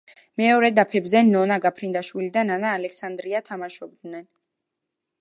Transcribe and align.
მეორე 0.41 0.71
დაფებზე 0.79 1.21
ნონა 1.27 1.59
გაფრინდაშვილი 1.67 2.31
და 2.39 2.47
ნანა 2.51 2.75
ალექსანდრია 2.79 3.45
თამაშობდნენ. 3.51 4.29